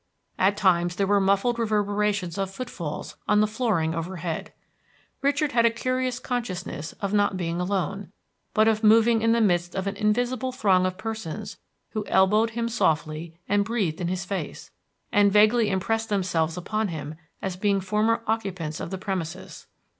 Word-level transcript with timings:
At 0.39 0.57
times 0.57 0.95
there 0.95 1.05
were 1.05 1.19
muffled 1.21 1.59
reverberations 1.59 2.39
of 2.39 2.49
footfalls 2.49 3.17
on 3.27 3.39
the 3.39 3.45
flooring 3.45 3.93
overhead. 3.93 4.51
Richard 5.21 5.51
had 5.51 5.63
a 5.63 5.69
curious 5.69 6.17
consciousness 6.17 6.93
of 6.93 7.13
not 7.13 7.37
being 7.37 7.61
alone, 7.61 8.11
but 8.55 8.67
of 8.67 8.83
moving 8.83 9.21
in 9.21 9.31
the 9.31 9.39
midst 9.39 9.75
of 9.75 9.85
an 9.85 9.95
invisible 9.95 10.51
throng 10.51 10.87
of 10.87 10.97
persons 10.97 11.59
who 11.91 12.03
elbowed 12.07 12.49
him 12.57 12.67
softly 12.67 13.35
and 13.47 13.63
breathed 13.63 14.01
in 14.01 14.07
his 14.07 14.25
face, 14.25 14.71
and 15.11 15.31
vaguely 15.31 15.69
impressed 15.69 16.09
themselves 16.09 16.57
upon 16.57 16.87
him 16.87 17.13
as 17.39 17.55
being 17.55 17.79
former 17.79 18.23
occupants 18.25 18.79
of 18.79 18.89
the 18.89 18.97
premises. 18.97 19.67